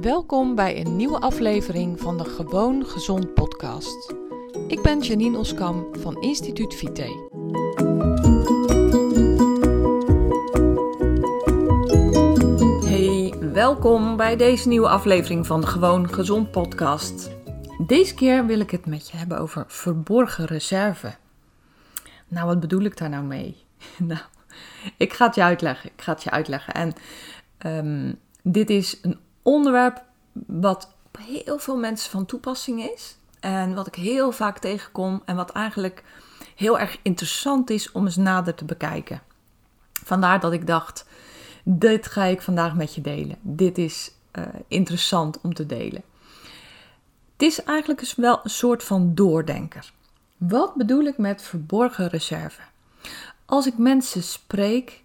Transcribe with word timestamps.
Welkom 0.00 0.54
bij 0.54 0.80
een 0.80 0.96
nieuwe 0.96 1.20
aflevering 1.20 2.00
van 2.00 2.18
de 2.18 2.24
Gewoon 2.24 2.86
Gezond 2.86 3.34
podcast. 3.34 4.14
Ik 4.68 4.82
ben 4.82 5.00
Janine 5.00 5.38
Oskam 5.38 5.86
van 5.98 6.22
Instituut 6.22 6.74
Vite. 6.74 7.28
Hey, 12.84 13.34
welkom 13.52 14.16
bij 14.16 14.36
deze 14.36 14.68
nieuwe 14.68 14.88
aflevering 14.88 15.46
van 15.46 15.60
de 15.60 15.66
Gewoon 15.66 16.12
Gezond 16.12 16.50
podcast. 16.50 17.30
Deze 17.86 18.14
keer 18.14 18.46
wil 18.46 18.60
ik 18.60 18.70
het 18.70 18.86
met 18.86 19.10
je 19.10 19.16
hebben 19.16 19.38
over 19.38 19.64
verborgen 19.68 20.44
reserve. 20.44 21.14
Nou, 22.28 22.46
wat 22.46 22.60
bedoel 22.60 22.82
ik 22.82 22.96
daar 22.96 23.10
nou 23.10 23.24
mee? 23.24 23.56
nou, 23.98 24.20
ik 24.96 25.12
ga 25.12 25.26
het 25.26 25.34
je 25.34 25.42
uitleggen. 25.42 25.90
Ik 25.90 26.02
ga 26.02 26.12
het 26.12 26.22
je 26.22 26.30
uitleggen. 26.30 26.74
En 26.74 26.92
ehm, 27.58 28.12
dit 28.42 28.70
is 28.70 28.98
een 29.02 29.18
onderwerp 29.46 30.02
wat 30.46 30.94
heel 31.18 31.58
veel 31.58 31.76
mensen 31.76 32.10
van 32.10 32.26
toepassing 32.26 32.82
is. 32.82 33.16
En 33.40 33.74
wat 33.74 33.86
ik 33.86 33.94
heel 33.94 34.32
vaak 34.32 34.58
tegenkom 34.58 35.22
en 35.24 35.36
wat 35.36 35.50
eigenlijk 35.50 36.04
heel 36.54 36.78
erg 36.78 36.98
interessant 37.02 37.70
is 37.70 37.92
om 37.92 38.04
eens 38.04 38.16
nader 38.16 38.54
te 38.54 38.64
bekijken. 38.64 39.22
Vandaar 40.04 40.40
dat 40.40 40.52
ik 40.52 40.66
dacht, 40.66 41.06
dit 41.64 42.06
ga 42.06 42.24
ik 42.24 42.42
vandaag 42.42 42.74
met 42.74 42.94
je 42.94 43.00
delen. 43.00 43.36
Dit 43.40 43.78
is 43.78 44.12
uh, 44.32 44.44
interessant 44.68 45.40
om 45.40 45.54
te 45.54 45.66
delen. 45.66 46.02
Het 47.32 47.42
is 47.42 47.62
eigenlijk 47.62 48.12
wel 48.16 48.40
een 48.42 48.50
soort 48.50 48.84
van 48.84 49.14
doordenker. 49.14 49.92
Wat 50.36 50.74
bedoel 50.74 51.04
ik 51.04 51.18
met 51.18 51.42
verborgen 51.42 52.08
reserve? 52.08 52.60
Als 53.44 53.66
ik 53.66 53.78
mensen 53.78 54.22
spreek 54.22 55.02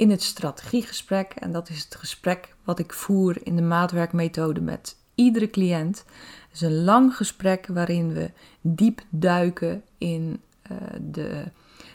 in 0.00 0.10
het 0.10 0.22
strategiegesprek, 0.22 1.32
en 1.32 1.52
dat 1.52 1.68
is 1.68 1.84
het 1.84 1.94
gesprek 1.94 2.54
wat 2.64 2.78
ik 2.78 2.92
voer 2.92 3.46
in 3.46 3.56
de 3.56 3.62
maatwerkmethode 3.62 4.60
met 4.60 4.96
iedere 5.14 5.50
cliënt. 5.50 6.04
Het 6.48 6.52
is 6.52 6.60
een 6.60 6.84
lang 6.84 7.16
gesprek 7.16 7.66
waarin 7.66 8.12
we 8.12 8.30
diep 8.60 9.00
duiken 9.10 9.82
in 9.98 10.40
uh, 10.70 10.76
de, 11.00 11.44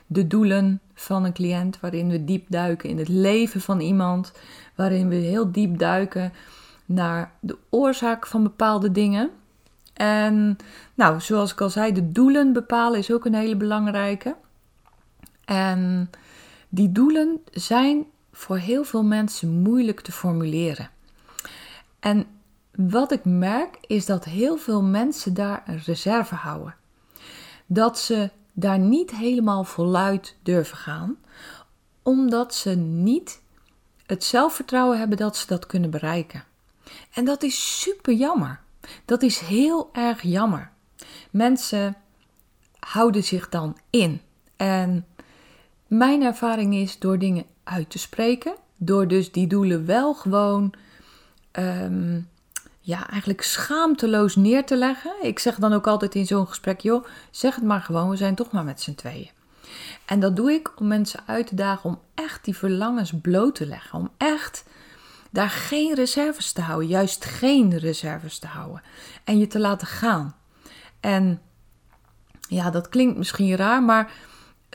de 0.08 0.28
doelen 0.28 0.82
van 0.94 1.24
een 1.24 1.34
cliënt, 1.34 1.80
waarin 1.80 2.10
we 2.10 2.26
diep 2.26 2.46
duiken 2.50 2.90
in 2.90 2.98
het 2.98 3.08
leven 3.08 3.62
van 3.62 3.80
iemand, 3.80 4.32
waarin 4.76 5.10
we 5.10 5.16
heel 5.16 5.52
diep 5.52 5.78
duiken 5.78 6.34
naar 6.86 7.32
de 7.40 7.58
oorzaak 7.70 8.28
van 8.28 8.44
bepaalde 8.44 8.92
dingen. 8.92 9.30
En 9.94 10.58
nou, 10.94 11.22
zoals 11.22 11.52
ik 11.52 11.62
al 11.62 11.70
zei, 11.70 11.92
de 11.92 12.12
doelen 12.12 12.54
bepalen 12.54 13.00
is 13.00 13.12
ook 13.12 13.26
een 13.26 13.36
hele 13.36 13.56
belangrijke. 13.56 14.36
En 15.46 16.10
die 16.76 16.92
doelen 16.92 17.42
zijn 17.52 18.06
voor 18.32 18.58
heel 18.58 18.84
veel 18.84 19.04
mensen 19.04 19.50
moeilijk 19.50 20.02
te 20.02 20.12
formuleren. 20.12 20.90
En 22.00 22.28
wat 22.76 23.12
ik 23.12 23.26
merk 23.26 23.78
is 23.82 24.06
dat 24.06 24.26
heel 24.26 24.58
veel 24.58 24.82
mensen 24.84 25.34
daar 25.34 25.64
een 25.66 25.82
reserve 25.86 26.36
houden. 26.36 26.76
Dat 27.66 28.00
ze 28.00 28.30
daar 28.54 28.80
niet 28.80 29.12
helemaal 29.12 29.64
voluit 29.64 30.36
durven 30.44 30.78
gaan, 30.78 31.18
omdat 32.04 32.56
ze 32.56 32.76
niet 32.76 33.42
het 34.06 34.24
zelfvertrouwen 34.24 34.98
hebben 34.98 35.18
dat 35.18 35.38
ze 35.38 35.48
dat 35.48 35.66
kunnen 35.66 35.90
bereiken. 35.90 36.44
En 37.14 37.26
dat 37.26 37.44
is 37.44 37.82
super 37.82 38.14
jammer. 38.14 38.60
Dat 39.06 39.22
is 39.22 39.40
heel 39.40 39.90
erg 39.94 40.22
jammer. 40.22 40.72
Mensen 41.32 41.96
houden 42.80 43.24
zich 43.24 43.50
dan 43.50 43.78
in. 43.90 44.22
En 44.56 45.06
mijn 45.98 46.22
ervaring 46.22 46.76
is 46.76 47.00
door 47.00 47.20
dingen 47.20 47.46
uit 47.64 47.90
te 47.90 48.00
spreken, 48.00 48.56
door 48.78 49.08
dus 49.08 49.32
die 49.32 49.48
doelen 49.48 49.86
wel 49.86 50.14
gewoon 50.14 50.74
ehm, 51.52 52.20
ja, 52.80 53.10
eigenlijk 53.10 53.42
schaamteloos 53.42 54.36
neer 54.36 54.66
te 54.66 54.78
leggen. 54.78 55.12
Ik 55.22 55.40
zeg 55.40 55.56
dan 55.56 55.74
ook 55.74 55.88
altijd 55.88 56.16
in 56.16 56.26
zo'n 56.26 56.48
gesprek, 56.48 56.80
joh, 56.80 57.06
zeg 57.32 57.56
het 57.56 57.64
maar 57.64 57.82
gewoon, 57.82 58.10
we 58.10 58.16
zijn 58.16 58.36
toch 58.36 58.52
maar 58.52 58.64
met 58.64 58.82
z'n 58.82 58.96
tweeën. 58.96 59.30
En 60.06 60.20
dat 60.20 60.36
doe 60.36 60.52
ik 60.52 60.80
om 60.80 60.88
mensen 60.88 61.20
uit 61.26 61.48
te 61.48 61.56
dagen 61.56 61.90
om 61.90 62.00
echt 62.14 62.46
die 62.46 62.58
verlangens 62.58 63.14
bloot 63.22 63.56
te 63.56 63.66
leggen, 63.66 64.00
om 64.00 64.12
echt 64.18 64.66
daar 65.30 65.50
geen 65.50 65.96
reserves 65.96 66.52
te 66.52 66.62
houden, 66.62 66.88
juist 66.88 67.26
geen 67.26 67.78
reserves 67.78 68.40
te 68.40 68.48
houden 68.48 68.82
en 69.24 69.40
je 69.40 69.48
te 69.48 69.60
laten 69.60 69.88
gaan. 69.88 70.36
En 71.00 71.42
ja, 72.48 72.70
dat 72.70 72.90
klinkt 72.90 73.18
misschien 73.18 73.56
raar, 73.56 73.84
maar 73.84 74.12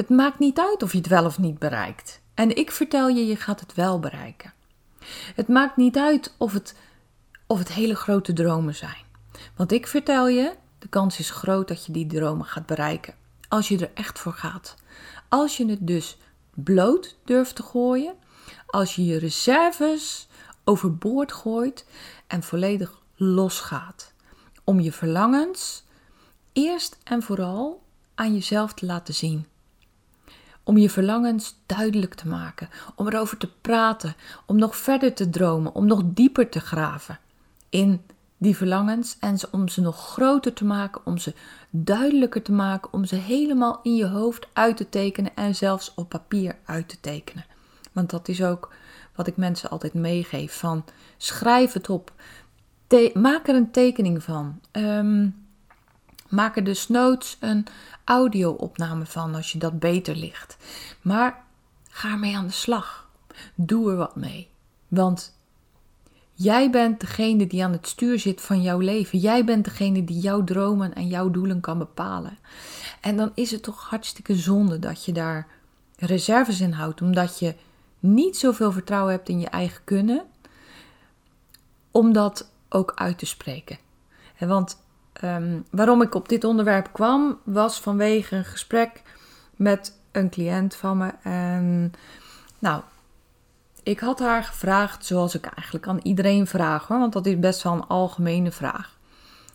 het 0.00 0.08
maakt 0.08 0.38
niet 0.38 0.58
uit 0.58 0.82
of 0.82 0.92
je 0.92 0.98
het 0.98 1.06
wel 1.06 1.24
of 1.24 1.38
niet 1.38 1.58
bereikt. 1.58 2.20
En 2.34 2.56
ik 2.56 2.70
vertel 2.70 3.08
je, 3.08 3.26
je 3.26 3.36
gaat 3.36 3.60
het 3.60 3.74
wel 3.74 3.98
bereiken. 3.98 4.52
Het 5.34 5.48
maakt 5.48 5.76
niet 5.76 5.96
uit 5.96 6.34
of 6.36 6.52
het, 6.52 6.74
of 7.46 7.58
het 7.58 7.72
hele 7.72 7.94
grote 7.94 8.32
dromen 8.32 8.74
zijn. 8.74 9.04
Want 9.56 9.72
ik 9.72 9.86
vertel 9.86 10.28
je, 10.28 10.54
de 10.78 10.88
kans 10.88 11.18
is 11.18 11.30
groot 11.30 11.68
dat 11.68 11.86
je 11.86 11.92
die 11.92 12.06
dromen 12.06 12.46
gaat 12.46 12.66
bereiken. 12.66 13.14
Als 13.48 13.68
je 13.68 13.78
er 13.78 13.90
echt 13.94 14.18
voor 14.18 14.32
gaat. 14.32 14.74
Als 15.28 15.56
je 15.56 15.66
het 15.66 15.86
dus 15.86 16.18
bloot 16.50 17.16
durft 17.24 17.56
te 17.56 17.62
gooien. 17.62 18.14
Als 18.66 18.94
je 18.94 19.04
je 19.04 19.18
reserves 19.18 20.28
overboord 20.64 21.32
gooit 21.32 21.86
en 22.26 22.42
volledig 22.42 22.98
losgaat. 23.14 24.12
Om 24.64 24.80
je 24.80 24.92
verlangens 24.92 25.84
eerst 26.52 26.98
en 27.04 27.22
vooral 27.22 27.82
aan 28.14 28.34
jezelf 28.34 28.74
te 28.74 28.86
laten 28.86 29.14
zien 29.14 29.46
om 30.64 30.76
je 30.78 30.90
verlangens 30.90 31.56
duidelijk 31.66 32.14
te 32.14 32.28
maken, 32.28 32.68
om 32.94 33.06
erover 33.06 33.36
te 33.36 33.48
praten, 33.60 34.14
om 34.46 34.58
nog 34.58 34.76
verder 34.76 35.14
te 35.14 35.30
dromen, 35.30 35.74
om 35.74 35.86
nog 35.86 36.02
dieper 36.04 36.48
te 36.48 36.60
graven 36.60 37.18
in 37.68 38.02
die 38.38 38.56
verlangens 38.56 39.16
en 39.20 39.38
ze, 39.38 39.48
om 39.50 39.68
ze 39.68 39.80
nog 39.80 40.12
groter 40.12 40.52
te 40.52 40.64
maken, 40.64 41.00
om 41.04 41.18
ze 41.18 41.34
duidelijker 41.70 42.42
te 42.42 42.52
maken, 42.52 42.92
om 42.92 43.04
ze 43.04 43.16
helemaal 43.16 43.80
in 43.82 43.96
je 43.96 44.06
hoofd 44.06 44.48
uit 44.52 44.76
te 44.76 44.88
tekenen 44.88 45.36
en 45.36 45.54
zelfs 45.54 45.92
op 45.94 46.08
papier 46.08 46.56
uit 46.64 46.88
te 46.88 47.00
tekenen. 47.00 47.44
Want 47.92 48.10
dat 48.10 48.28
is 48.28 48.42
ook 48.42 48.72
wat 49.14 49.26
ik 49.26 49.36
mensen 49.36 49.70
altijd 49.70 49.94
meegeef: 49.94 50.58
van 50.58 50.84
schrijf 51.16 51.72
het 51.72 51.90
op, 51.90 52.12
maak 53.14 53.48
er 53.48 53.54
een 53.54 53.70
tekening 53.70 54.22
van. 54.22 54.60
Um, 54.72 55.39
Maak 56.30 56.56
er 56.56 56.64
dus 56.64 56.88
noods 56.88 57.36
een 57.40 57.66
audio-opname 58.04 59.06
van 59.06 59.34
als 59.34 59.52
je 59.52 59.58
dat 59.58 59.78
beter 59.78 60.16
ligt. 60.16 60.56
Maar 61.02 61.44
ga 61.88 62.10
ermee 62.10 62.36
aan 62.36 62.46
de 62.46 62.52
slag. 62.52 63.08
Doe 63.54 63.90
er 63.90 63.96
wat 63.96 64.16
mee. 64.16 64.48
Want 64.88 65.38
jij 66.32 66.70
bent 66.70 67.00
degene 67.00 67.46
die 67.46 67.64
aan 67.64 67.72
het 67.72 67.86
stuur 67.86 68.18
zit 68.18 68.40
van 68.40 68.62
jouw 68.62 68.78
leven. 68.78 69.18
Jij 69.18 69.44
bent 69.44 69.64
degene 69.64 70.04
die 70.04 70.20
jouw 70.20 70.44
dromen 70.44 70.94
en 70.94 71.06
jouw 71.06 71.30
doelen 71.30 71.60
kan 71.60 71.78
bepalen. 71.78 72.38
En 73.00 73.16
dan 73.16 73.32
is 73.34 73.50
het 73.50 73.62
toch 73.62 73.88
hartstikke 73.88 74.36
zonde 74.36 74.78
dat 74.78 75.04
je 75.04 75.12
daar 75.12 75.46
reserves 75.96 76.60
in 76.60 76.72
houdt, 76.72 77.02
omdat 77.02 77.38
je 77.38 77.54
niet 77.98 78.36
zoveel 78.36 78.72
vertrouwen 78.72 79.12
hebt 79.12 79.28
in 79.28 79.40
je 79.40 79.48
eigen 79.48 79.84
kunnen, 79.84 80.24
om 81.90 82.12
dat 82.12 82.50
ook 82.68 82.92
uit 82.94 83.18
te 83.18 83.26
spreken. 83.26 83.78
Want 84.38 84.78
Um, 85.24 85.64
waarom 85.70 86.02
ik 86.02 86.14
op 86.14 86.28
dit 86.28 86.44
onderwerp 86.44 86.88
kwam, 86.92 87.38
was 87.44 87.80
vanwege 87.80 88.36
een 88.36 88.44
gesprek 88.44 89.02
met 89.56 89.98
een 90.12 90.30
cliënt 90.30 90.74
van 90.74 90.96
me. 90.96 91.12
En 91.22 91.92
nou, 92.58 92.82
ik 93.82 94.00
had 94.00 94.18
haar 94.18 94.44
gevraagd, 94.44 95.06
zoals 95.06 95.34
ik 95.34 95.44
eigenlijk 95.46 95.86
aan 95.86 96.00
iedereen 96.02 96.46
vraag 96.46 96.86
want 96.86 97.12
dat 97.12 97.26
is 97.26 97.38
best 97.38 97.62
wel 97.62 97.72
een 97.72 97.86
algemene 97.86 98.50
vraag, 98.50 98.98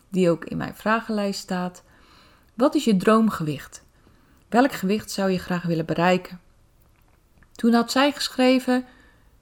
die 0.08 0.30
ook 0.30 0.44
in 0.44 0.56
mijn 0.56 0.74
vragenlijst 0.74 1.40
staat. 1.40 1.82
Wat 2.54 2.74
is 2.74 2.84
je 2.84 2.96
droomgewicht? 2.96 3.84
Welk 4.48 4.72
gewicht 4.72 5.10
zou 5.10 5.30
je 5.30 5.38
graag 5.38 5.62
willen 5.62 5.86
bereiken? 5.86 6.40
Toen 7.52 7.72
had 7.72 7.90
zij 7.90 8.12
geschreven: 8.12 8.84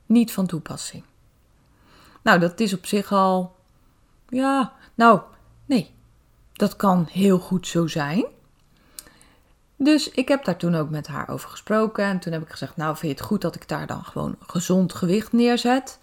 niet 0.06 0.33
van 0.33 0.47
toepassing. 0.47 1.05
Nou, 2.23 2.39
dat 2.39 2.61
is 2.61 2.75
op 2.75 2.87
zich 2.87 3.12
al. 3.12 3.56
Ja, 4.29 4.73
nou, 4.94 5.20
nee, 5.67 5.94
dat 6.55 6.77
kan 6.77 7.09
heel 7.11 7.39
goed 7.39 7.67
zo 7.67 7.87
zijn. 7.87 8.25
Dus 9.77 10.11
ik 10.11 10.29
heb 10.29 10.45
daar 10.45 10.56
toen 10.56 10.75
ook 10.75 10.91
met 10.91 11.06
haar 11.06 11.29
over 11.29 11.49
gesproken. 11.49 12.05
En 12.05 12.19
toen 12.19 12.33
heb 12.33 12.43
ik 12.43 12.51
gezegd: 12.51 12.77
Nou, 12.77 12.97
vind 12.97 13.12
je 13.12 13.19
het 13.19 13.27
goed 13.27 13.41
dat 13.41 13.55
ik 13.55 13.69
daar 13.69 13.87
dan 13.87 14.05
gewoon 14.05 14.37
gezond 14.47 14.95
gewicht 14.95 15.33
neerzet? 15.33 15.99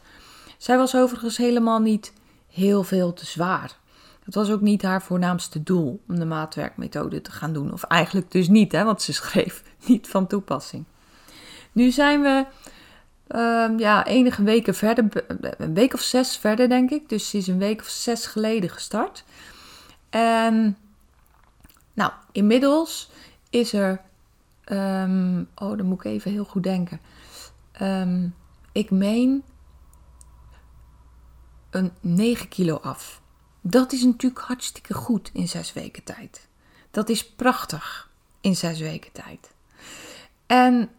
Zij 0.57 0.77
was 0.77 0.95
overigens 0.95 1.37
helemaal 1.37 1.79
niet 1.79 2.13
heel 2.47 2.83
veel 2.83 3.13
te 3.13 3.25
zwaar. 3.25 3.79
Het 4.23 4.35
was 4.35 4.51
ook 4.51 4.61
niet 4.61 4.81
haar 4.81 5.01
voornaamste 5.01 5.63
doel 5.63 6.01
om 6.07 6.19
de 6.19 6.25
maatwerkmethode 6.25 7.21
te 7.21 7.31
gaan 7.31 7.53
doen. 7.53 7.73
Of 7.73 7.83
eigenlijk 7.83 8.31
dus 8.31 8.47
niet, 8.47 8.71
hè, 8.71 8.83
want 8.83 9.01
ze 9.01 9.13
schreef 9.23 9.63
niet 9.85 10.07
van 10.07 10.27
toepassing. 10.27 10.85
Nu 11.71 11.91
zijn 11.91 12.21
we 12.21 12.45
uh, 13.35 13.79
ja, 13.79 14.05
enige 14.05 14.43
weken 14.43 14.75
verder, 14.75 15.05
een 15.57 15.73
week 15.73 15.93
of 15.93 16.01
zes 16.01 16.37
verder, 16.37 16.69
denk 16.69 16.91
ik. 16.91 17.09
Dus 17.09 17.29
ze 17.29 17.37
is 17.37 17.47
een 17.47 17.57
week 17.57 17.79
of 17.79 17.87
zes 17.87 18.25
geleden 18.25 18.69
gestart. 18.69 19.23
En 20.11 20.77
nou, 21.93 22.11
inmiddels 22.31 23.09
is 23.49 23.73
er. 23.73 24.01
Um, 24.65 25.49
oh, 25.55 25.77
dan 25.77 25.85
moet 25.85 26.05
ik 26.05 26.11
even 26.11 26.31
heel 26.31 26.45
goed 26.45 26.63
denken. 26.63 27.01
Um, 27.81 28.35
ik 28.71 28.91
meen 28.91 29.43
een 31.69 31.91
9 31.99 32.47
kilo 32.47 32.75
af. 32.75 33.21
Dat 33.61 33.91
is 33.91 34.03
natuurlijk 34.03 34.41
hartstikke 34.41 34.93
goed 34.93 35.29
in 35.33 35.47
zes 35.47 35.73
weken 35.73 36.03
tijd. 36.03 36.47
Dat 36.91 37.09
is 37.09 37.25
prachtig 37.25 38.09
in 38.41 38.55
zes 38.55 38.79
weken 38.79 39.11
tijd. 39.11 39.51
En 40.45 40.89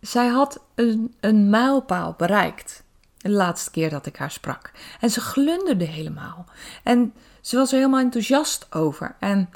zij 0.00 0.28
had 0.28 0.64
een, 0.74 1.14
een 1.20 1.50
mijlpaal 1.50 2.14
bereikt. 2.16 2.82
De 3.16 3.30
laatste 3.30 3.70
keer 3.70 3.90
dat 3.90 4.06
ik 4.06 4.16
haar 4.16 4.30
sprak. 4.30 4.72
En 5.00 5.10
ze 5.10 5.20
glunderde 5.20 5.84
helemaal. 5.84 6.46
En 6.82 7.14
ze 7.44 7.56
was 7.56 7.72
er 7.72 7.78
helemaal 7.78 8.00
enthousiast 8.00 8.74
over. 8.74 9.16
En 9.20 9.50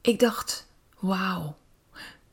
ik 0.00 0.18
dacht: 0.18 0.66
wauw, 0.98 1.56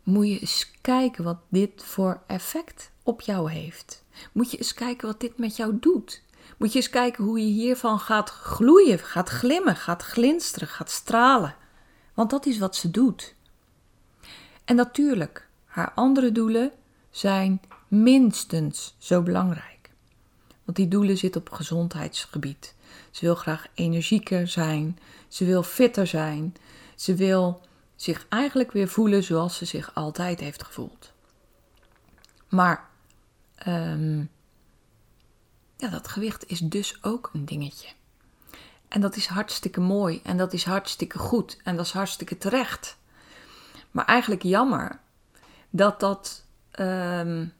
moet 0.04 0.28
je 0.28 0.40
eens 0.40 0.72
kijken 0.82 1.24
wat 1.24 1.38
dit 1.50 1.84
voor 1.84 2.22
effect 2.28 2.92
op 3.04 3.22
jou 3.22 3.52
heeft. 3.52 4.04
Moet 4.32 4.52
je 4.52 4.58
eens 4.58 4.74
kijken 4.74 5.08
wat 5.08 5.20
dit 5.20 5.38
met 5.38 5.56
jou 5.56 5.78
doet. 5.80 6.22
Moet 6.58 6.72
je 6.72 6.78
eens 6.78 6.90
kijken 6.90 7.24
hoe 7.24 7.40
je 7.40 7.46
hiervan 7.46 8.00
gaat 8.00 8.30
gloeien, 8.30 9.00
gaat 9.00 9.30
glimmen, 9.30 9.76
gaat 9.76 10.04
glinsteren, 10.04 10.68
gaat 10.68 10.92
stralen. 10.92 11.56
Want 12.14 12.30
dat 12.30 12.46
is 12.46 12.58
wat 12.58 12.76
ze 12.76 12.92
doet. 12.92 13.36
En 14.66 14.76
natuurlijk, 14.76 15.48
haar 15.66 15.92
andere 15.96 16.32
doelen 16.32 16.72
zijn 17.10 17.62
minstens 17.88 18.96
zo 18.98 19.22
belangrijk. 19.22 19.90
Want 20.64 20.78
die 20.78 20.88
doelen 20.88 21.18
zitten 21.18 21.42
op 21.42 21.50
gezondheidsgebied. 21.52 22.76
Ze 23.12 23.25
wil 23.25 23.36
graag 23.36 23.68
energieker 23.74 24.48
zijn, 24.48 25.00
ze 25.28 25.45
wil 25.45 25.63
fitter 25.63 26.07
zijn, 26.07 26.56
ze 26.95 27.16
wil 27.16 27.62
zich 27.95 28.25
eigenlijk 28.30 28.72
weer 28.72 28.88
voelen 28.88 29.24
zoals 29.24 29.57
ze 29.57 29.66
zich 29.66 29.95
altijd 29.95 30.39
heeft 30.39 30.63
gevoeld. 30.63 31.12
Maar 32.50 32.89
um, 33.68 34.30
ja, 35.78 35.89
dat 35.89 36.07
gewicht 36.07 36.48
is 36.48 36.60
dus 36.60 37.04
ook 37.04 37.30
een 37.34 37.45
dingetje. 37.45 37.88
En 38.88 39.01
dat 39.01 39.16
is 39.16 39.25
hartstikke 39.25 39.80
mooi 39.80 40.22
en 40.24 40.38
dat 40.38 40.54
is 40.54 40.63
hartstikke 40.63 41.18
goed 41.18 41.57
en 41.63 41.75
dat 41.75 41.86
is 41.86 41.92
hartstikke 41.92 42.38
terecht. 42.38 42.98
Maar 43.92 44.06
eigenlijk 44.06 44.44
jammer 44.44 45.00
dat, 45.69 46.00
dat, 46.00 46.45
um, 46.80 47.54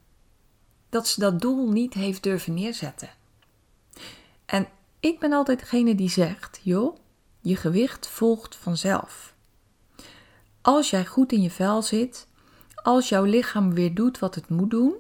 dat 0.90 1.08
ze 1.08 1.20
dat 1.20 1.42
doel 1.42 1.72
niet 1.72 1.94
heeft 1.94 2.24
durven 2.24 2.54
neerzetten. 2.54 3.10
En 4.46 4.68
ik 5.00 5.20
ben 5.20 5.34
altijd 5.34 5.60
degene 5.60 5.96
die 5.96 6.10
zegt: 6.10 6.60
joh, 6.64 6.98
je 7.40 7.56
gewicht 7.56 8.08
volgt 8.08 8.56
vanzelf. 8.56 9.36
Als 10.62 10.90
jij 10.90 11.06
goed 11.06 11.32
in 11.32 11.42
je 11.42 11.52
vel 11.52 11.82
zit, 11.82 12.28
als 12.76 13.10
jouw 13.10 13.24
lichaam 13.24 13.74
weer 13.74 13.94
doet 13.94 14.20
wat 14.20 14.36
het 14.36 14.50
moet 14.50 14.70
doen, 14.70 14.96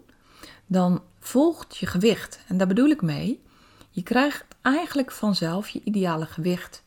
dan 0.65 1.01
volgt 1.19 1.77
je 1.77 1.85
gewicht. 1.85 2.39
En 2.47 2.57
daar 2.57 2.67
bedoel 2.67 2.89
ik 2.89 3.01
mee, 3.01 3.41
je 3.89 4.03
krijgt 4.03 4.45
eigenlijk 4.61 5.11
vanzelf 5.11 5.69
je 5.69 5.81
ideale 5.83 6.25
gewicht. 6.25 6.83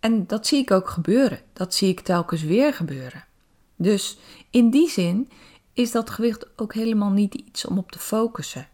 En 0.00 0.26
dat 0.26 0.46
zie 0.46 0.60
ik 0.60 0.70
ook 0.70 0.88
gebeuren. 0.88 1.40
Dat 1.52 1.74
zie 1.74 1.88
ik 1.88 2.00
telkens 2.00 2.42
weer 2.42 2.74
gebeuren. 2.74 3.24
Dus 3.76 4.18
in 4.50 4.70
die 4.70 4.90
zin 4.90 5.30
is 5.72 5.90
dat 5.90 6.10
gewicht 6.10 6.46
ook 6.56 6.74
helemaal 6.74 7.10
niet 7.10 7.34
iets 7.34 7.66
om 7.66 7.78
op 7.78 7.92
te 7.92 7.98
focussen. 7.98 8.68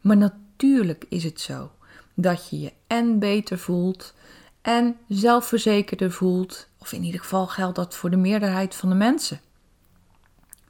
Maar 0.00 0.16
natuurlijk 0.16 1.04
is 1.08 1.24
het 1.24 1.40
zo 1.40 1.70
dat 2.14 2.48
je 2.48 2.60
je 2.60 2.72
en 2.86 3.18
beter 3.18 3.58
voelt 3.58 4.14
en 4.62 4.96
zelfverzekerder 5.08 6.12
voelt. 6.12 6.68
Of 6.78 6.92
in 6.92 7.02
ieder 7.02 7.20
geval 7.20 7.46
geldt 7.46 7.76
dat 7.76 7.94
voor 7.94 8.10
de 8.10 8.16
meerderheid 8.16 8.74
van 8.74 8.88
de 8.88 8.94
mensen. 8.94 9.40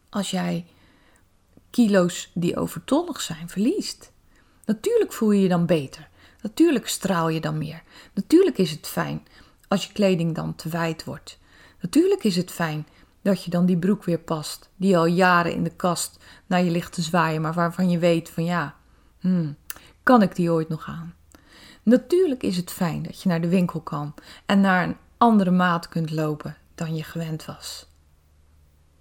Als 0.09 0.31
jij 0.31 0.67
kilo's 1.71 2.31
die 2.35 2.57
overtollig 2.57 3.21
zijn 3.21 3.49
verliest. 3.49 4.13
Natuurlijk 4.65 5.13
voel 5.13 5.31
je 5.31 5.43
je 5.43 5.49
dan 5.49 5.67
beter. 5.67 6.09
Natuurlijk 6.43 6.89
straal 6.89 7.29
je 7.29 7.41
dan 7.41 7.59
meer. 7.59 7.83
Natuurlijk 8.15 8.59
is 8.59 8.71
het 8.71 8.87
fijn 8.87 9.27
als 9.69 9.87
je 9.87 9.93
kleding 9.93 10.35
dan 10.35 10.55
te 10.55 10.69
wijd 10.69 11.05
wordt. 11.05 11.39
Natuurlijk 11.81 12.25
is 12.25 12.37
het 12.37 12.51
fijn 12.51 12.87
dat 13.23 13.45
je 13.45 13.51
dan 13.51 13.67
die 13.67 13.79
broek 13.79 14.05
weer 14.05 14.19
past, 14.19 14.71
die 14.77 14.97
al 14.97 15.07
jaren 15.07 15.53
in 15.53 15.65
de 15.65 15.77
kast 15.77 16.19
naar 16.47 16.63
je 16.63 16.71
ligt 16.71 16.93
te 16.93 17.03
zwaaien, 17.03 17.41
maar 17.41 17.53
waarvan 17.53 17.91
je 17.91 17.99
weet 17.99 18.31
van 18.31 18.45
ja, 18.45 18.77
hmm, 19.19 19.57
kan 20.03 20.23
ik 20.23 20.35
die 20.35 20.51
ooit 20.51 20.69
nog 20.69 20.87
aan? 20.89 21.15
Natuurlijk 21.83 22.43
is 22.43 22.57
het 22.57 22.71
fijn 22.71 23.03
dat 23.03 23.23
je 23.23 23.29
naar 23.29 23.41
de 23.41 23.49
winkel 23.49 23.81
kan 23.81 24.15
en 24.47 24.61
naar 24.61 24.85
een 24.85 24.97
andere 25.19 25.51
maat 25.51 25.89
kunt 25.89 26.11
lopen 26.11 26.57
dan 26.75 26.95
je 26.95 27.03
gewend 27.03 27.45
was. 27.45 27.87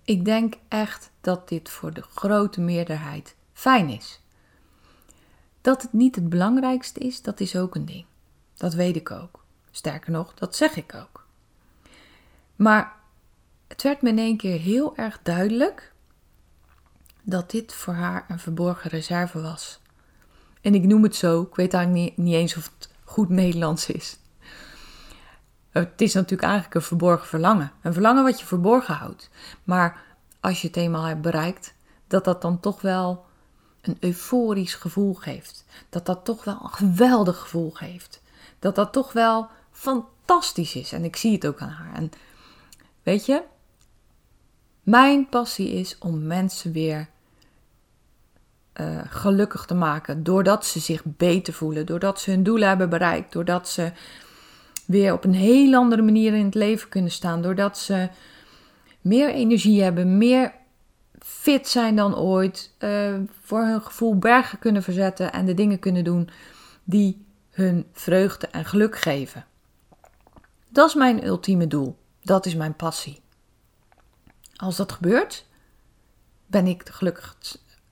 Ik 0.04 0.26
denk 0.26 0.54
echt 0.68 1.12
dat 1.22 1.50
dit 1.50 1.70
voor 1.70 1.94
de 1.94 2.02
grote 2.02 2.62
meerderheid 2.62 3.36
fijn 3.54 3.90
is. 3.90 4.22
Dat 5.62 5.82
het 5.82 5.94
niet 5.94 6.16
het 6.16 6.30
belangrijkste 6.30 7.00
is, 7.00 7.22
dat 7.22 7.40
is 7.40 7.56
ook 7.56 7.76
een 7.76 7.86
ding. 7.86 8.06
Dat 8.54 8.74
weet 8.74 8.96
ik 8.96 9.12
ook. 9.12 9.44
Sterker 9.72 10.12
nog, 10.12 10.34
dat 10.34 10.56
zeg 10.56 10.76
ik 10.76 10.96
ook. 10.96 11.26
Maar 12.56 12.96
het 13.68 13.84
werd 13.84 14.02
me 14.02 14.10
in 14.10 14.18
één 14.18 14.38
keer 14.38 14.60
heel 14.60 14.98
erg 14.98 15.20
duidelijk 15.24 15.94
dat 17.22 17.52
dit 17.52 17.74
voor 17.74 17.94
haar 17.94 18.26
een 18.28 18.40
verborgen 18.40 18.90
reserve 18.90 19.42
was. 19.42 19.80
En 20.62 20.76
ik 20.76 20.84
noem 20.84 21.04
het 21.04 21.16
zo, 21.16 21.42
ik 21.42 21.56
weet 21.56 21.74
eigenlijk 21.74 22.04
niet, 22.06 22.26
niet 22.26 22.36
eens 22.36 22.58
of 22.58 22.72
het 22.78 22.90
goed 23.04 23.30
Nederlands 23.30 23.90
is. 23.90 24.18
Het 25.70 26.02
is 26.02 26.14
natuurlijk 26.14 26.44
eigenlijk 26.44 26.76
een 26.76 26.82
verborgen 26.82 27.28
verlangen. 27.28 27.72
Een 27.82 27.94
verlangen 27.94 28.24
wat 28.24 28.40
je 28.40 28.46
verborgen 28.46 28.94
houdt. 28.94 29.30
Maar 29.64 30.02
als 30.40 30.62
je 30.62 30.68
het 30.68 30.76
eenmaal 30.76 31.04
hebt 31.04 31.22
bereikt, 31.22 31.74
dat 32.08 32.24
dat 32.24 32.42
dan 32.42 32.60
toch 32.60 32.82
wel 32.82 33.26
een 33.82 33.98
euforisch 34.00 34.74
gevoel 34.74 35.14
geeft. 35.14 35.66
Dat 35.90 36.06
dat 36.06 36.26
toch 36.26 36.44
wel 36.44 36.60
een 36.64 36.70
geweldig 36.70 37.38
gevoel 37.38 37.72
geeft. 37.72 38.22
Dat 38.60 38.76
dat 38.76 38.94
toch 38.94 39.14
wel 39.14 39.48
fantastisch 39.72 40.76
is. 40.76 40.92
En 40.92 41.04
ik 41.04 41.16
zie 41.16 41.34
het 41.34 41.48
ook 41.48 41.60
aan 41.60 41.70
haar. 41.70 41.94
En 41.94 42.12
weet 43.04 43.26
je, 43.26 43.44
mijn 44.84 45.30
passie 45.30 45.72
is 45.72 45.98
om 45.98 46.28
mensen 46.28 46.72
weer 46.72 47.10
uh, 48.82 49.02
gelukkig 49.08 49.66
te 49.66 49.74
maken. 49.74 50.24
Doordat 50.24 50.66
ze 50.66 50.80
zich 50.80 51.02
beter 51.06 51.54
voelen. 51.54 51.86
Doordat 51.86 52.20
ze 52.20 52.32
hun 52.32 52.44
doelen 52.44 52.68
hebben 52.68 52.90
bereikt. 52.90 53.32
Doordat 53.32 53.70
ze 53.70 53.92
weer 54.86 55.14
op 55.14 55.24
een 55.24 55.34
heel 55.34 55.74
andere 55.74 56.02
manier 56.02 56.34
in 56.34 56.46
het 56.46 56.56
leven 56.56 56.90
kunnen 56.90 57.12
staan. 57.12 57.42
Doordat 57.42 57.78
ze 57.78 58.10
meer 59.02 59.30
energie 59.30 59.84
hebben, 59.84 60.18
meer 60.18 60.54
fit 61.20 61.68
zijn 61.68 61.96
dan 61.96 62.16
ooit, 62.18 62.74
uh, 62.80 63.16
voor 63.42 63.62
hun 63.62 63.82
gevoel 63.82 64.18
bergen 64.18 64.60
kunnen 64.60 64.84
verzetten 64.84 65.32
en 65.32 65.46
de 65.46 65.54
dingen 65.54 65.80
kunnen 65.80 66.04
doen 66.04 66.30
die 66.84 67.26
hun 67.50 67.88
vreugde 67.94 68.48
en 68.48 68.66
geluk 68.66 68.98
geven. 68.98 69.46
Dat 70.70 70.88
is 70.88 70.96
mijn 70.96 71.26
ultieme 71.26 71.68
doel. 71.68 71.98
Dat 72.22 72.46
is 72.46 72.56
mijn 72.56 72.76
passie. 72.76 73.22
Als 74.56 74.76
dat 74.76 74.92
gebeurt, 74.92 75.46
ben 76.46 76.68
ik 76.68 76.90
gelukkig, 76.90 77.38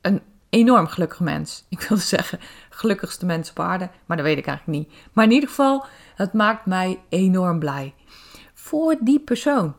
een 0.02 0.22
enorm 0.50 0.88
gelukkig 0.88 1.20
mens. 1.20 1.64
Ik 1.70 1.82
wilde 1.82 2.04
zeggen 2.16 2.40
gelukkigste 2.70 3.26
mens 3.26 3.50
op 3.50 3.60
aarde, 3.60 3.90
maar 4.06 4.18
dat 4.18 4.26
weet 4.26 4.38
ik 4.38 4.48
eigenlijk 4.48 4.78
niet. 4.78 4.98
Maar 5.14 5.26
in 5.26 5.32
ieder 5.32 5.50
geval, 5.50 5.86
het 6.16 6.34
maakt 6.34 6.66
mij 6.66 7.00
enorm 7.10 7.60
blij. 7.60 7.94
Voor 8.54 8.96
die 9.00 9.20
persoon. 9.20 9.76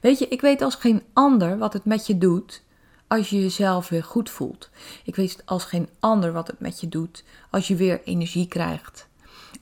Weet 0.00 0.18
je, 0.18 0.28
ik 0.28 0.40
weet 0.40 0.62
als 0.62 0.74
geen 0.74 1.02
ander 1.12 1.58
wat 1.58 1.72
het 1.72 1.84
met 1.84 2.06
je 2.06 2.18
doet 2.18 2.62
als 3.08 3.30
je 3.30 3.40
jezelf 3.40 3.88
weer 3.88 4.04
goed 4.04 4.30
voelt. 4.30 4.70
Ik 5.04 5.16
weet 5.16 5.42
als 5.44 5.64
geen 5.64 5.88
ander 6.00 6.32
wat 6.32 6.46
het 6.46 6.60
met 6.60 6.80
je 6.80 6.88
doet 6.88 7.24
als 7.50 7.68
je 7.68 7.76
weer 7.76 8.00
energie 8.04 8.48
krijgt. 8.48 9.08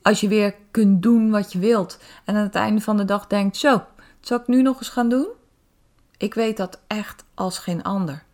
Als 0.03 0.21
je 0.21 0.29
weer 0.29 0.55
kunt 0.71 1.03
doen 1.03 1.31
wat 1.31 1.53
je 1.53 1.59
wilt 1.59 1.99
en 2.25 2.37
aan 2.37 2.43
het 2.43 2.55
einde 2.55 2.81
van 2.81 2.97
de 2.97 3.05
dag 3.05 3.27
denkt: 3.27 3.57
Zo, 3.57 3.83
zal 4.21 4.39
ik 4.39 4.47
nu 4.47 4.63
nog 4.63 4.77
eens 4.77 4.89
gaan 4.89 5.09
doen? 5.09 5.27
Ik 6.17 6.35
weet 6.35 6.57
dat 6.57 6.81
echt 6.87 7.25
als 7.35 7.59
geen 7.59 7.83
ander. 7.83 8.25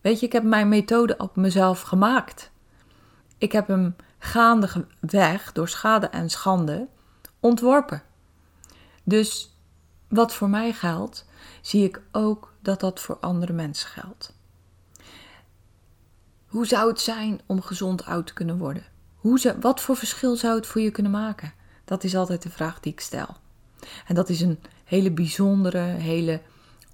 Weet 0.00 0.20
je, 0.20 0.26
ik 0.26 0.32
heb 0.32 0.42
mijn 0.42 0.68
methode 0.68 1.16
op 1.16 1.36
mezelf 1.36 1.80
gemaakt. 1.80 2.50
Ik 3.38 3.52
heb 3.52 3.66
hem 3.66 3.96
gaandeweg, 4.18 5.52
door 5.52 5.68
schade 5.68 6.06
en 6.06 6.30
schande, 6.30 6.88
ontworpen. 7.40 8.02
Dus 9.04 9.56
wat 10.08 10.34
voor 10.34 10.48
mij 10.48 10.72
geldt, 10.72 11.26
zie 11.60 11.84
ik 11.84 12.02
ook 12.12 12.52
dat 12.60 12.80
dat 12.80 13.00
voor 13.00 13.18
andere 13.20 13.52
mensen 13.52 13.88
geldt. 13.88 14.36
Hoe 16.46 16.66
zou 16.66 16.88
het 16.88 17.00
zijn 17.00 17.40
om 17.46 17.62
gezond 17.62 18.04
oud 18.04 18.26
te 18.26 18.32
kunnen 18.32 18.58
worden? 18.58 18.84
Hoe 19.16 19.56
wat 19.60 19.80
voor 19.80 19.96
verschil 19.96 20.36
zou 20.36 20.56
het 20.56 20.66
voor 20.66 20.80
je 20.80 20.90
kunnen 20.90 21.12
maken? 21.12 21.52
Dat 21.84 22.04
is 22.04 22.16
altijd 22.16 22.42
de 22.42 22.50
vraag 22.50 22.80
die 22.80 22.92
ik 22.92 23.00
stel. 23.00 23.36
En 24.06 24.14
dat 24.14 24.28
is 24.28 24.40
een 24.40 24.58
hele 24.84 25.10
bijzondere, 25.10 25.78
hele 25.78 26.40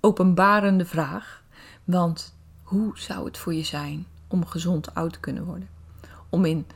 openbarende 0.00 0.84
vraag. 0.84 1.42
Want 1.84 2.34
hoe 2.64 2.98
zou 2.98 3.24
het 3.24 3.38
voor 3.38 3.54
je 3.54 3.62
zijn 3.64 4.06
om 4.28 4.46
gezond 4.46 4.94
oud 4.94 5.12
te 5.12 5.20
kunnen 5.20 5.44
worden? 5.44 5.68
Om 6.28 6.44
in 6.44 6.66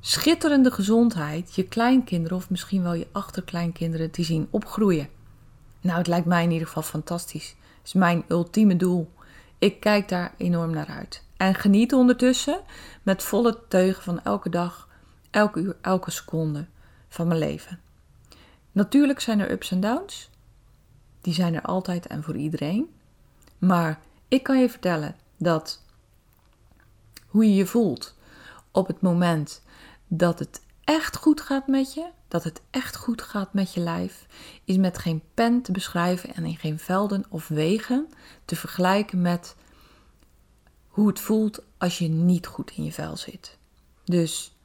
schitterende 0.00 0.70
gezondheid 0.70 1.54
je 1.54 1.64
kleinkinderen 1.64 2.36
of 2.36 2.50
misschien 2.50 2.82
wel 2.82 2.94
je 2.94 3.06
achterkleinkinderen 3.12 4.10
te 4.10 4.22
zien 4.22 4.48
opgroeien. 4.50 5.08
Nou, 5.80 5.98
het 5.98 6.06
lijkt 6.06 6.26
mij 6.26 6.42
in 6.42 6.50
ieder 6.50 6.66
geval 6.66 6.82
fantastisch. 6.82 7.48
Het 7.48 7.86
is 7.86 7.92
mijn 7.92 8.24
ultieme 8.28 8.76
doel. 8.76 9.12
Ik 9.58 9.80
kijk 9.80 10.08
daar 10.08 10.34
enorm 10.36 10.70
naar 10.70 10.86
uit. 10.86 11.24
En 11.36 11.54
geniet 11.54 11.94
ondertussen 11.94 12.60
met 13.02 13.22
volle 13.22 13.58
teugen 13.68 14.02
van 14.02 14.22
elke 14.22 14.48
dag, 14.48 14.88
elke 15.30 15.60
uur, 15.60 15.76
elke 15.80 16.10
seconde 16.10 16.66
van 17.08 17.26
mijn 17.26 17.38
leven. 17.38 17.80
Natuurlijk 18.72 19.20
zijn 19.20 19.40
er 19.40 19.50
ups 19.50 19.70
en 19.70 19.80
downs. 19.80 20.30
Die 21.20 21.34
zijn 21.34 21.54
er 21.54 21.62
altijd 21.62 22.06
en 22.06 22.22
voor 22.22 22.36
iedereen. 22.36 22.90
Maar 23.58 24.00
ik 24.30 24.42
kan 24.42 24.60
je 24.60 24.70
vertellen 24.70 25.16
dat 25.36 25.82
hoe 27.26 27.44
je 27.44 27.54
je 27.54 27.66
voelt 27.66 28.14
op 28.70 28.86
het 28.86 29.00
moment 29.00 29.62
dat 30.06 30.38
het 30.38 30.62
echt 30.84 31.16
goed 31.16 31.40
gaat 31.40 31.66
met 31.66 31.94
je, 31.94 32.06
dat 32.28 32.44
het 32.44 32.60
echt 32.70 32.96
goed 32.96 33.22
gaat 33.22 33.52
met 33.52 33.74
je 33.74 33.80
lijf, 33.80 34.26
is 34.64 34.76
met 34.76 34.98
geen 34.98 35.22
pen 35.34 35.62
te 35.62 35.72
beschrijven 35.72 36.34
en 36.34 36.44
in 36.44 36.56
geen 36.56 36.78
velden 36.78 37.24
of 37.28 37.48
wegen 37.48 38.08
te 38.44 38.56
vergelijken 38.56 39.22
met 39.22 39.56
hoe 40.88 41.08
het 41.08 41.20
voelt 41.20 41.62
als 41.78 41.98
je 41.98 42.08
niet 42.08 42.46
goed 42.46 42.70
in 42.70 42.84
je 42.84 42.92
vel 42.92 43.16
zit. 43.16 43.58
Dus 44.04 44.56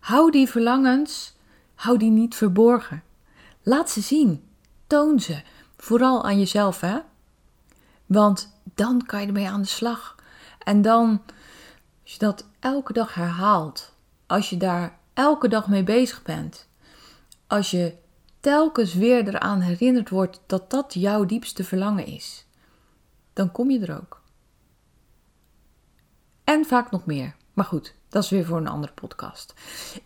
hou 0.00 0.30
die 0.30 0.48
verlangens, 0.48 1.34
hou 1.74 1.98
die 1.98 2.10
niet 2.10 2.34
verborgen. 2.34 3.02
Laat 3.62 3.90
ze 3.90 4.00
zien, 4.00 4.44
toon 4.86 5.20
ze, 5.20 5.42
vooral 5.76 6.24
aan 6.24 6.38
jezelf, 6.38 6.80
hè? 6.80 6.98
Want 8.12 8.60
dan 8.74 9.06
kan 9.06 9.20
je 9.20 9.26
ermee 9.26 9.48
aan 9.48 9.62
de 9.62 9.68
slag. 9.68 10.16
En 10.58 10.82
dan, 10.82 11.22
als 12.02 12.12
je 12.12 12.18
dat 12.18 12.46
elke 12.60 12.92
dag 12.92 13.14
herhaalt, 13.14 13.92
als 14.26 14.50
je 14.50 14.56
daar 14.56 14.98
elke 15.14 15.48
dag 15.48 15.68
mee 15.68 15.82
bezig 15.82 16.22
bent, 16.22 16.68
als 17.46 17.70
je 17.70 17.94
telkens 18.40 18.94
weer 18.94 19.28
eraan 19.28 19.60
herinnerd 19.60 20.10
wordt 20.10 20.40
dat 20.46 20.70
dat 20.70 20.94
jouw 20.94 21.24
diepste 21.24 21.64
verlangen 21.64 22.06
is, 22.06 22.46
dan 23.32 23.52
kom 23.52 23.70
je 23.70 23.86
er 23.86 23.96
ook. 23.96 24.20
En 26.44 26.64
vaak 26.64 26.90
nog 26.90 27.06
meer. 27.06 27.34
Maar 27.52 27.64
goed, 27.64 27.94
dat 28.08 28.22
is 28.22 28.30
weer 28.30 28.44
voor 28.44 28.56
een 28.56 28.68
andere 28.68 28.92
podcast. 28.92 29.54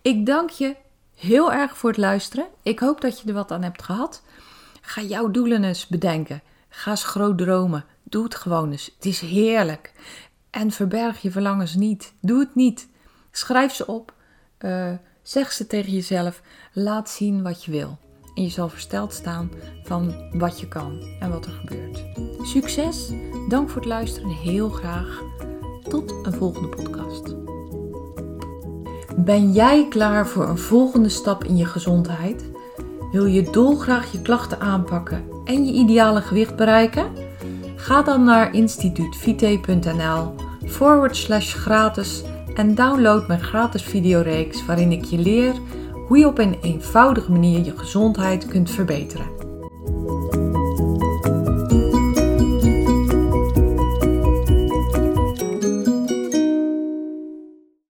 Ik 0.02 0.26
dank 0.26 0.50
je 0.50 0.76
heel 1.14 1.52
erg 1.52 1.76
voor 1.76 1.90
het 1.90 1.98
luisteren. 1.98 2.46
Ik 2.62 2.78
hoop 2.78 3.00
dat 3.00 3.20
je 3.20 3.28
er 3.28 3.34
wat 3.34 3.52
aan 3.52 3.62
hebt 3.62 3.82
gehad. 3.82 4.22
Ga 4.80 5.02
jouw 5.02 5.30
doelen 5.30 5.64
eens 5.64 5.86
bedenken. 5.86 6.42
Ga 6.68 6.90
eens 6.90 7.04
groot 7.04 7.38
dromen. 7.38 7.84
Doe 8.08 8.24
het 8.24 8.34
gewoon 8.34 8.70
eens. 8.70 8.92
Het 8.96 9.04
is 9.04 9.20
heerlijk. 9.20 9.92
En 10.50 10.70
verberg 10.70 11.22
je 11.22 11.30
verlangens 11.30 11.74
niet. 11.74 12.12
Doe 12.20 12.38
het 12.38 12.54
niet. 12.54 12.88
Schrijf 13.30 13.74
ze 13.74 13.86
op. 13.86 14.14
Uh, 14.58 14.92
zeg 15.22 15.52
ze 15.52 15.66
tegen 15.66 15.92
jezelf. 15.92 16.42
Laat 16.72 17.10
zien 17.10 17.42
wat 17.42 17.64
je 17.64 17.70
wil. 17.70 17.98
En 18.34 18.42
je 18.42 18.48
zal 18.48 18.68
versteld 18.68 19.12
staan 19.12 19.50
van 19.84 20.30
wat 20.32 20.60
je 20.60 20.68
kan 20.68 21.02
en 21.20 21.30
wat 21.30 21.44
er 21.44 21.52
gebeurt. 21.52 22.04
Succes. 22.42 23.12
Dank 23.48 23.68
voor 23.68 23.80
het 23.80 23.90
luisteren. 23.90 24.30
Heel 24.30 24.68
graag. 24.68 25.22
Tot 25.88 26.14
een 26.22 26.32
volgende 26.32 26.68
podcast. 26.68 27.34
Ben 29.16 29.52
jij 29.52 29.88
klaar 29.88 30.26
voor 30.26 30.48
een 30.48 30.58
volgende 30.58 31.08
stap 31.08 31.44
in 31.44 31.56
je 31.56 31.64
gezondheid? 31.64 32.44
Wil 33.12 33.26
je 33.26 33.50
dolgraag 33.50 34.12
je 34.12 34.22
klachten 34.22 34.60
aanpakken 34.60 35.24
en 35.44 35.66
je 35.66 35.72
ideale 35.72 36.20
gewicht 36.20 36.56
bereiken? 36.56 37.25
Ga 37.86 38.02
dan 38.02 38.24
naar 38.24 38.54
instituutvite.nl 38.54 40.34
forward 40.64 41.16
slash 41.16 41.54
gratis 41.54 42.22
en 42.54 42.74
download 42.74 43.26
mijn 43.26 43.40
gratis 43.40 43.82
videoreeks 43.82 44.64
waarin 44.64 44.92
ik 44.92 45.04
je 45.04 45.18
leer 45.18 45.54
hoe 46.06 46.18
je 46.18 46.26
op 46.26 46.38
een 46.38 46.58
eenvoudige 46.62 47.32
manier 47.32 47.64
je 47.64 47.78
gezondheid 47.78 48.46
kunt 48.46 48.70
verbeteren. 48.70 49.35